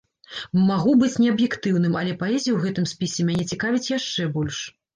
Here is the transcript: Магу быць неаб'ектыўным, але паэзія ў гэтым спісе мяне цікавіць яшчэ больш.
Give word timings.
Магу 0.69 0.93
быць 1.01 1.19
неаб'ектыўным, 1.23 1.99
але 2.01 2.17
паэзія 2.23 2.53
ў 2.55 2.59
гэтым 2.65 2.89
спісе 2.95 3.21
мяне 3.31 3.49
цікавіць 3.53 3.87
яшчэ 3.97 4.31
больш. 4.39 4.57